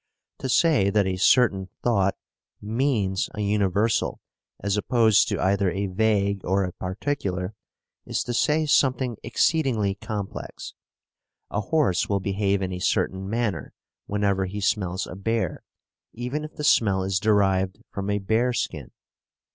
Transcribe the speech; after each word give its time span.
To 0.39 0.49
say 0.49 0.89
that 0.89 1.05
a 1.05 1.15
certain 1.15 1.69
thought 1.83 2.17
"means" 2.59 3.29
a 3.35 3.41
universal 3.41 4.19
as 4.59 4.75
opposed 4.75 5.27
to 5.27 5.39
either 5.39 5.69
a 5.69 5.85
vague 5.85 6.43
or 6.43 6.63
a 6.63 6.73
particular, 6.73 7.53
is 8.07 8.23
to 8.23 8.33
say 8.33 8.65
something 8.65 9.17
exceedingly 9.21 9.93
complex. 9.93 10.73
A 11.51 11.61
horse 11.61 12.09
will 12.09 12.19
behave 12.19 12.63
in 12.63 12.73
a 12.73 12.79
certain 12.79 13.29
manner 13.29 13.73
whenever 14.07 14.47
he 14.47 14.59
smells 14.59 15.05
a 15.05 15.15
bear, 15.15 15.63
even 16.13 16.43
if 16.45 16.55
the 16.55 16.63
smell 16.63 17.03
is 17.03 17.19
derived 17.19 17.77
from 17.91 18.09
a 18.09 18.17
bearskin. 18.17 18.89